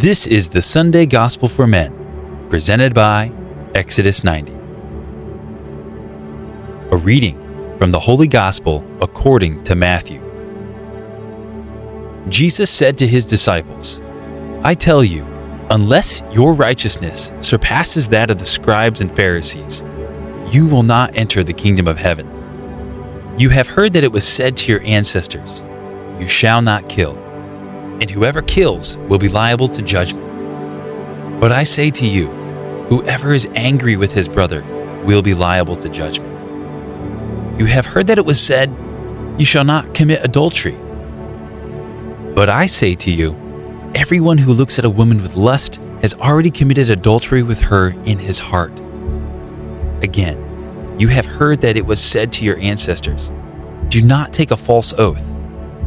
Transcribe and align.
This 0.00 0.26
is 0.26 0.48
the 0.48 0.60
Sunday 0.60 1.06
Gospel 1.06 1.48
for 1.48 1.68
Men, 1.68 2.48
presented 2.50 2.94
by 2.94 3.30
Exodus 3.76 4.24
90. 4.24 4.52
A 6.90 6.96
reading 6.96 7.38
from 7.78 7.92
the 7.92 8.00
Holy 8.00 8.26
Gospel 8.26 8.84
according 9.00 9.62
to 9.62 9.76
Matthew. 9.76 10.20
Jesus 12.28 12.70
said 12.70 12.98
to 12.98 13.06
his 13.06 13.24
disciples, 13.24 14.00
I 14.64 14.74
tell 14.74 15.04
you, 15.04 15.22
unless 15.70 16.24
your 16.32 16.54
righteousness 16.54 17.30
surpasses 17.40 18.08
that 18.08 18.32
of 18.32 18.38
the 18.38 18.46
scribes 18.46 19.00
and 19.00 19.14
Pharisees, 19.14 19.84
you 20.50 20.66
will 20.66 20.82
not 20.82 21.14
enter 21.14 21.44
the 21.44 21.52
kingdom 21.52 21.86
of 21.86 21.98
heaven. 21.98 22.26
You 23.38 23.50
have 23.50 23.68
heard 23.68 23.92
that 23.92 24.02
it 24.02 24.10
was 24.10 24.26
said 24.26 24.56
to 24.56 24.72
your 24.72 24.82
ancestors, 24.82 25.62
You 26.18 26.26
shall 26.26 26.62
not 26.62 26.88
kill 26.88 27.23
and 28.00 28.10
whoever 28.10 28.42
kills 28.42 28.98
will 28.98 29.18
be 29.18 29.28
liable 29.28 29.68
to 29.68 29.82
judgment. 29.82 31.40
But 31.40 31.52
I 31.52 31.62
say 31.62 31.90
to 31.90 32.06
you, 32.06 32.28
whoever 32.88 33.32
is 33.32 33.48
angry 33.54 33.96
with 33.96 34.12
his 34.12 34.28
brother 34.28 34.62
will 35.04 35.22
be 35.22 35.34
liable 35.34 35.76
to 35.76 35.88
judgment. 35.88 36.30
You 37.58 37.66
have 37.66 37.86
heard 37.86 38.06
that 38.08 38.18
it 38.18 38.26
was 38.26 38.40
said, 38.40 38.74
You 39.38 39.44
shall 39.44 39.64
not 39.64 39.94
commit 39.94 40.24
adultery. 40.24 40.76
But 42.34 42.48
I 42.48 42.66
say 42.66 42.94
to 42.96 43.10
you, 43.10 43.34
everyone 43.94 44.38
who 44.38 44.52
looks 44.52 44.78
at 44.78 44.84
a 44.84 44.90
woman 44.90 45.22
with 45.22 45.36
lust 45.36 45.76
has 46.02 46.14
already 46.14 46.50
committed 46.50 46.90
adultery 46.90 47.42
with 47.42 47.60
her 47.60 47.90
in 48.04 48.18
his 48.18 48.38
heart. 48.38 48.80
Again, 50.02 50.96
you 50.98 51.08
have 51.08 51.26
heard 51.26 51.60
that 51.60 51.76
it 51.76 51.86
was 51.86 52.02
said 52.02 52.32
to 52.32 52.44
your 52.44 52.58
ancestors, 52.58 53.32
Do 53.88 54.02
not 54.02 54.32
take 54.32 54.50
a 54.50 54.56
false 54.56 54.92
oath 54.94 55.33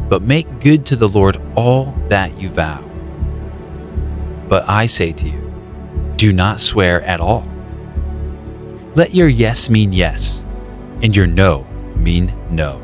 but 0.08 0.22
make 0.22 0.60
good 0.60 0.86
to 0.86 0.96
the 0.96 1.08
Lord 1.08 1.36
all 1.54 1.94
that 2.08 2.40
you 2.40 2.48
vow. 2.48 2.82
But 4.48 4.68
I 4.68 4.86
say 4.86 5.12
to 5.12 5.28
you, 5.28 6.12
do 6.16 6.32
not 6.32 6.60
swear 6.60 7.02
at 7.02 7.20
all. 7.20 7.46
Let 8.94 9.14
your 9.14 9.28
yes 9.28 9.70
mean 9.70 9.92
yes, 9.92 10.44
and 11.02 11.14
your 11.14 11.26
no 11.26 11.64
mean 11.94 12.34
no. 12.50 12.82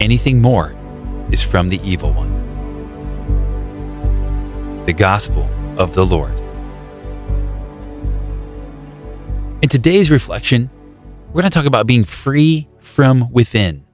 Anything 0.00 0.42
more 0.42 0.74
is 1.30 1.42
from 1.42 1.68
the 1.68 1.80
evil 1.82 2.12
one. 2.12 2.34
The 4.86 4.92
Gospel 4.92 5.48
of 5.78 5.94
the 5.94 6.04
Lord. 6.04 6.36
In 9.62 9.68
today's 9.68 10.10
reflection, 10.10 10.70
we're 11.28 11.42
going 11.42 11.44
to 11.44 11.50
talk 11.50 11.66
about 11.66 11.86
being 11.86 12.04
free 12.04 12.68
from 12.78 13.30
within. 13.30 13.85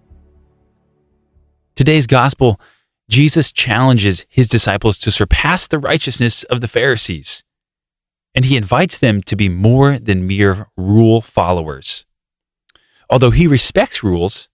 Today's 1.83 2.06
gospel, 2.06 2.61
Jesus 3.11 3.50
challenges 3.50 4.25
his 4.28 4.47
disciples 4.47 4.97
to 4.98 5.11
surpass 5.11 5.66
the 5.66 5.80
righteousness 5.80 6.44
of 6.44 6.61
the 6.61 6.69
Pharisees, 6.69 7.42
and 8.36 8.44
he 8.44 8.56
invites 8.56 9.00
them 9.00 9.20
to 9.25 9.34
be 9.34 9.48
more 9.48 9.98
than 9.98 10.25
mere 10.25 10.69
rule 10.77 11.20
followers. 11.20 12.05
Although 13.10 13.33
he 13.33 13.48
respects 13.48 14.05
rules, 14.05 14.48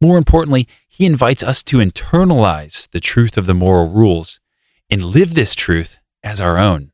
more 0.00 0.16
importantly, 0.16 0.66
he 0.88 1.04
invites 1.04 1.42
us 1.42 1.62
to 1.64 1.80
internalize 1.80 2.88
the 2.92 2.98
truth 3.00 3.36
of 3.36 3.44
the 3.44 3.52
moral 3.52 3.90
rules 3.90 4.40
and 4.88 5.04
live 5.04 5.34
this 5.34 5.54
truth 5.54 5.98
as 6.22 6.40
our 6.40 6.56
own. 6.56 6.92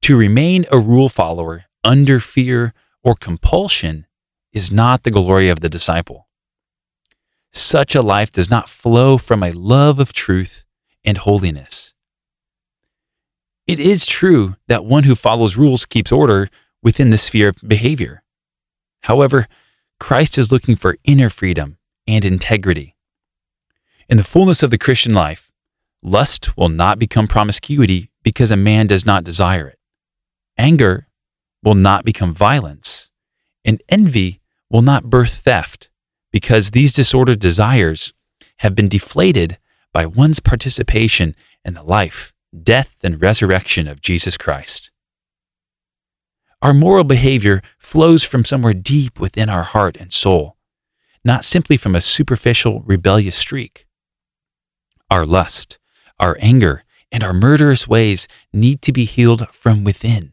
To 0.00 0.16
remain 0.16 0.64
a 0.72 0.78
rule 0.78 1.10
follower 1.10 1.66
under 1.84 2.20
fear 2.20 2.72
or 3.04 3.16
compulsion 3.16 4.06
is 4.50 4.72
not 4.72 5.02
the 5.02 5.10
glory 5.10 5.50
of 5.50 5.60
the 5.60 5.68
disciple. 5.68 6.29
Such 7.52 7.94
a 7.94 8.02
life 8.02 8.30
does 8.30 8.50
not 8.50 8.68
flow 8.68 9.18
from 9.18 9.42
a 9.42 9.52
love 9.52 9.98
of 9.98 10.12
truth 10.12 10.64
and 11.04 11.18
holiness. 11.18 11.94
It 13.66 13.80
is 13.80 14.06
true 14.06 14.56
that 14.68 14.84
one 14.84 15.04
who 15.04 15.14
follows 15.14 15.56
rules 15.56 15.86
keeps 15.86 16.12
order 16.12 16.48
within 16.82 17.10
the 17.10 17.18
sphere 17.18 17.48
of 17.48 17.56
behavior. 17.66 18.22
However, 19.04 19.48
Christ 19.98 20.38
is 20.38 20.50
looking 20.50 20.76
for 20.76 20.96
inner 21.04 21.30
freedom 21.30 21.78
and 22.06 22.24
integrity. 22.24 22.96
In 24.08 24.16
the 24.16 24.24
fullness 24.24 24.62
of 24.62 24.70
the 24.70 24.78
Christian 24.78 25.14
life, 25.14 25.52
lust 26.02 26.56
will 26.56 26.68
not 26.68 26.98
become 26.98 27.28
promiscuity 27.28 28.10
because 28.22 28.50
a 28.50 28.56
man 28.56 28.86
does 28.86 29.06
not 29.06 29.24
desire 29.24 29.68
it. 29.68 29.78
Anger 30.56 31.06
will 31.62 31.74
not 31.74 32.04
become 32.04 32.34
violence, 32.34 33.10
and 33.64 33.82
envy 33.88 34.40
will 34.70 34.82
not 34.82 35.04
birth 35.04 35.34
theft 35.36 35.89
because 36.32 36.70
these 36.70 36.92
disordered 36.92 37.38
desires 37.38 38.12
have 38.58 38.74
been 38.74 38.88
deflated 38.88 39.58
by 39.92 40.06
one's 40.06 40.40
participation 40.40 41.34
in 41.64 41.74
the 41.74 41.82
life, 41.82 42.32
death, 42.62 42.96
and 43.02 43.20
resurrection 43.20 43.88
of 43.88 44.00
Jesus 44.00 44.36
Christ. 44.36 44.90
Our 46.62 46.74
moral 46.74 47.04
behavior 47.04 47.62
flows 47.78 48.22
from 48.22 48.44
somewhere 48.44 48.74
deep 48.74 49.18
within 49.18 49.48
our 49.48 49.62
heart 49.62 49.96
and 49.96 50.12
soul, 50.12 50.56
not 51.24 51.44
simply 51.44 51.76
from 51.76 51.94
a 51.94 52.00
superficial 52.00 52.82
rebellious 52.82 53.36
streak. 53.36 53.86
Our 55.10 55.24
lust, 55.24 55.78
our 56.18 56.36
anger, 56.38 56.84
and 57.10 57.24
our 57.24 57.32
murderous 57.32 57.88
ways 57.88 58.28
need 58.52 58.82
to 58.82 58.92
be 58.92 59.04
healed 59.04 59.48
from 59.52 59.84
within. 59.84 60.32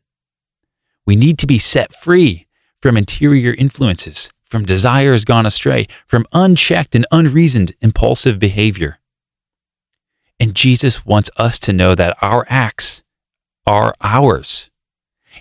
We 1.06 1.16
need 1.16 1.40
to 1.40 1.48
be 1.48 1.58
set 1.58 1.94
free 1.94 2.48
from 2.82 2.98
interior 2.98 3.54
influences 3.54 4.30
from 4.48 4.66
desires 4.66 5.26
gone 5.26 5.46
astray, 5.46 5.86
from 6.06 6.26
unchecked 6.32 6.96
and 6.96 7.06
unreasoned 7.12 7.74
impulsive 7.82 8.40
behavior. 8.40 9.00
And 10.40 10.56
Jesus 10.56 11.06
wants 11.06 11.30
us 11.38 11.60
to 11.60 11.74
know 11.74 11.96
that 11.96 12.18
our 12.22 12.46
acts 12.50 13.04
are 13.66 13.94
ours, 14.02 14.70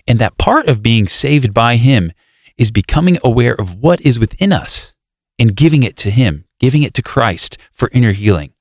and 0.06 0.18
that 0.18 0.38
part 0.38 0.66
of 0.66 0.82
being 0.82 1.06
saved 1.06 1.54
by 1.54 1.76
Him 1.76 2.12
is 2.56 2.70
becoming 2.70 3.18
aware 3.22 3.54
of 3.54 3.74
what 3.74 4.00
is 4.00 4.18
within 4.18 4.52
us 4.52 4.94
and 5.38 5.54
giving 5.54 5.82
it 5.82 5.96
to 5.98 6.10
Him, 6.10 6.44
giving 6.58 6.82
it 6.82 6.94
to 6.94 7.02
Christ 7.02 7.58
for 7.72 7.90
inner 7.92 8.12
healing, 8.12 8.54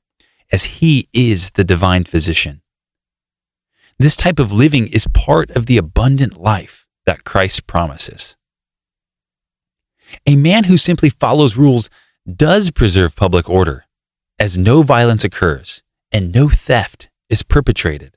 as 0.51 0.65
He 0.65 1.07
is 1.11 1.51
the 1.51 1.63
divine 1.63 2.03
physician. 2.03 2.61
This 3.97 4.15
type 4.15 4.39
of 4.39 4.51
living 4.51 4.87
is 4.89 5.07
part 5.07 5.49
of 5.51 5.65
the 5.65 5.77
abundant 5.77 6.37
life 6.39 6.85
that 7.05 7.23
Christ 7.23 7.65
promises. 7.65 8.34
A 10.25 10.35
man 10.35 10.65
who 10.65 10.77
simply 10.77 11.09
follows 11.09 11.57
rules 11.57 11.89
does 12.31 12.71
preserve 12.71 13.15
public 13.15 13.49
order, 13.49 13.85
as 14.39 14.57
no 14.57 14.81
violence 14.81 15.23
occurs 15.23 15.83
and 16.11 16.33
no 16.33 16.49
theft 16.49 17.09
is 17.29 17.43
perpetrated. 17.43 18.15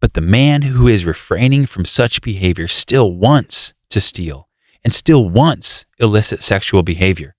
But 0.00 0.14
the 0.14 0.20
man 0.20 0.62
who 0.62 0.88
is 0.88 1.06
refraining 1.06 1.66
from 1.66 1.84
such 1.84 2.22
behavior 2.22 2.66
still 2.66 3.12
wants 3.12 3.72
to 3.90 4.00
steal 4.00 4.48
and 4.82 4.92
still 4.92 5.28
wants 5.28 5.86
illicit 5.98 6.42
sexual 6.42 6.82
behavior. 6.82 7.36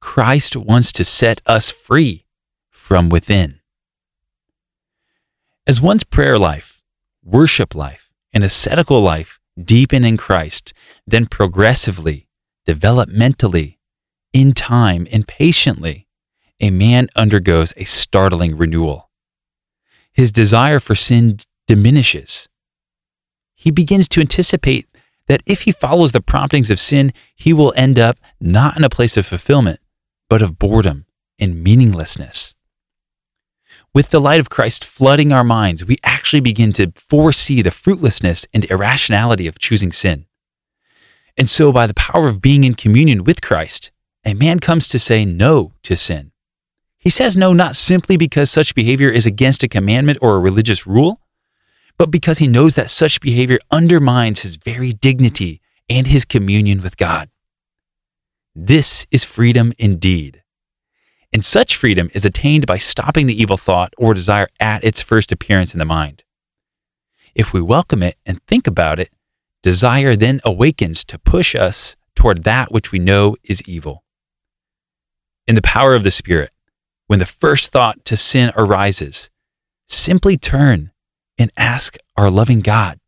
Christ 0.00 0.56
wants 0.56 0.92
to 0.92 1.04
set 1.04 1.40
us 1.46 1.70
free 1.70 2.26
from 2.70 3.08
within. 3.08 3.60
As 5.66 5.80
one's 5.80 6.04
prayer 6.04 6.38
life, 6.38 6.82
worship 7.24 7.74
life, 7.74 8.12
and 8.32 8.44
ascetical 8.44 9.00
life 9.00 9.40
deepen 9.62 10.04
in 10.04 10.16
Christ, 10.16 10.72
then 11.06 11.26
progressively, 11.26 12.28
developmentally, 12.66 13.76
in 14.32 14.52
time, 14.52 15.06
and 15.10 15.26
patiently, 15.26 16.06
a 16.60 16.70
man 16.70 17.08
undergoes 17.16 17.72
a 17.76 17.84
startling 17.84 18.56
renewal. 18.56 19.10
His 20.12 20.32
desire 20.32 20.80
for 20.80 20.94
sin 20.94 21.38
diminishes. 21.66 22.48
He 23.54 23.70
begins 23.70 24.08
to 24.10 24.20
anticipate 24.20 24.86
that 25.26 25.42
if 25.46 25.62
he 25.62 25.72
follows 25.72 26.12
the 26.12 26.20
promptings 26.20 26.70
of 26.70 26.78
sin, 26.78 27.12
he 27.34 27.52
will 27.52 27.72
end 27.76 27.98
up 27.98 28.18
not 28.40 28.76
in 28.76 28.84
a 28.84 28.90
place 28.90 29.16
of 29.16 29.26
fulfillment, 29.26 29.80
but 30.28 30.42
of 30.42 30.58
boredom 30.58 31.06
and 31.38 31.62
meaninglessness. 31.62 32.54
With 33.94 34.10
the 34.10 34.20
light 34.20 34.40
of 34.40 34.50
Christ 34.50 34.84
flooding 34.84 35.32
our 35.32 35.44
minds, 35.44 35.84
we 35.84 35.96
actually 36.26 36.40
begin 36.40 36.72
to 36.72 36.90
foresee 36.96 37.62
the 37.62 37.70
fruitlessness 37.70 38.48
and 38.52 38.64
irrationality 38.64 39.46
of 39.46 39.60
choosing 39.60 39.92
sin. 39.92 40.26
And 41.36 41.48
so, 41.48 41.70
by 41.70 41.86
the 41.86 41.94
power 41.94 42.26
of 42.26 42.42
being 42.42 42.64
in 42.64 42.74
communion 42.74 43.22
with 43.22 43.40
Christ, 43.40 43.92
a 44.24 44.34
man 44.34 44.58
comes 44.58 44.88
to 44.88 44.98
say 44.98 45.24
no 45.24 45.72
to 45.84 45.96
sin. 45.96 46.32
He 46.98 47.10
says 47.10 47.36
no 47.36 47.52
not 47.52 47.76
simply 47.76 48.16
because 48.16 48.50
such 48.50 48.74
behavior 48.74 49.08
is 49.08 49.24
against 49.24 49.62
a 49.62 49.68
commandment 49.68 50.18
or 50.20 50.34
a 50.34 50.40
religious 50.40 50.84
rule, 50.84 51.20
but 51.96 52.10
because 52.10 52.38
he 52.38 52.48
knows 52.48 52.74
that 52.74 52.90
such 52.90 53.20
behavior 53.20 53.60
undermines 53.70 54.42
his 54.42 54.56
very 54.56 54.92
dignity 54.92 55.60
and 55.88 56.08
his 56.08 56.24
communion 56.24 56.82
with 56.82 56.96
God. 56.96 57.30
This 58.52 59.06
is 59.12 59.22
freedom 59.22 59.72
indeed. 59.78 60.42
And 61.32 61.44
such 61.44 61.76
freedom 61.76 62.10
is 62.14 62.24
attained 62.24 62.66
by 62.66 62.78
stopping 62.78 63.26
the 63.26 63.40
evil 63.40 63.56
thought 63.56 63.92
or 63.98 64.14
desire 64.14 64.48
at 64.60 64.84
its 64.84 65.02
first 65.02 65.32
appearance 65.32 65.74
in 65.74 65.78
the 65.78 65.84
mind. 65.84 66.24
If 67.34 67.52
we 67.52 67.60
welcome 67.60 68.02
it 68.02 68.16
and 68.24 68.40
think 68.46 68.66
about 68.66 68.98
it, 68.98 69.10
desire 69.62 70.16
then 70.16 70.40
awakens 70.44 71.04
to 71.04 71.18
push 71.18 71.54
us 71.54 71.96
toward 72.14 72.44
that 72.44 72.72
which 72.72 72.92
we 72.92 72.98
know 72.98 73.36
is 73.44 73.62
evil. 73.68 74.02
In 75.46 75.54
the 75.54 75.62
power 75.62 75.94
of 75.94 76.02
the 76.02 76.10
Spirit, 76.10 76.50
when 77.06 77.18
the 77.18 77.26
first 77.26 77.70
thought 77.70 78.04
to 78.06 78.16
sin 78.16 78.50
arises, 78.56 79.30
simply 79.86 80.36
turn 80.36 80.90
and 81.38 81.52
ask 81.56 81.96
our 82.16 82.30
loving 82.30 82.60
God 82.60 82.98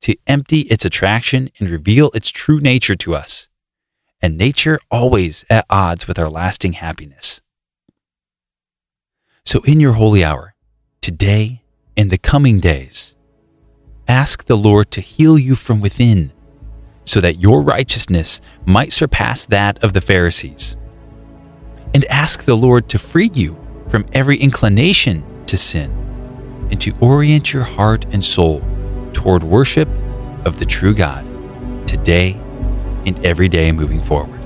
to 0.00 0.16
empty 0.26 0.60
its 0.62 0.84
attraction 0.84 1.50
and 1.58 1.68
reveal 1.68 2.10
its 2.14 2.30
true 2.30 2.58
nature 2.58 2.96
to 2.96 3.14
us, 3.14 3.48
and 4.20 4.36
nature 4.36 4.80
always 4.90 5.44
at 5.48 5.66
odds 5.70 6.08
with 6.08 6.18
our 6.18 6.28
lasting 6.28 6.74
happiness. 6.74 7.40
So, 9.46 9.60
in 9.60 9.78
your 9.78 9.92
holy 9.92 10.24
hour, 10.24 10.54
today 11.02 11.62
and 11.96 12.10
the 12.10 12.18
coming 12.18 12.60
days, 12.60 13.14
ask 14.08 14.44
the 14.44 14.56
Lord 14.56 14.90
to 14.92 15.02
heal 15.02 15.38
you 15.38 15.54
from 15.54 15.80
within 15.82 16.32
so 17.04 17.20
that 17.20 17.40
your 17.40 17.60
righteousness 17.60 18.40
might 18.64 18.90
surpass 18.90 19.44
that 19.46 19.82
of 19.84 19.92
the 19.92 20.00
Pharisees. 20.00 20.76
And 21.92 22.06
ask 22.06 22.44
the 22.44 22.56
Lord 22.56 22.88
to 22.88 22.98
free 22.98 23.30
you 23.34 23.58
from 23.88 24.06
every 24.12 24.38
inclination 24.38 25.22
to 25.46 25.58
sin 25.58 25.90
and 26.70 26.80
to 26.80 26.96
orient 27.00 27.52
your 27.52 27.64
heart 27.64 28.06
and 28.12 28.24
soul 28.24 28.62
toward 29.12 29.42
worship 29.42 29.88
of 30.46 30.58
the 30.58 30.64
true 30.64 30.94
God 30.94 31.24
today 31.86 32.32
and 33.04 33.22
every 33.24 33.50
day 33.50 33.70
moving 33.72 34.00
forward. 34.00 34.40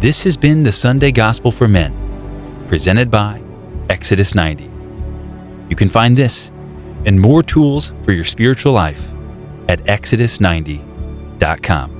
This 0.00 0.24
has 0.24 0.36
been 0.38 0.62
the 0.62 0.72
Sunday 0.72 1.12
Gospel 1.12 1.52
for 1.52 1.68
Men, 1.68 2.05
presented 2.66 3.10
by 3.10 3.42
Exodus 3.88 4.34
90. 4.34 4.70
You 5.68 5.76
can 5.76 5.88
find 5.88 6.16
this 6.16 6.50
and 7.04 7.20
more 7.20 7.42
tools 7.42 7.92
for 8.02 8.12
your 8.12 8.24
spiritual 8.24 8.72
life 8.72 9.12
at 9.68 9.80
exodus90.com. 9.84 11.95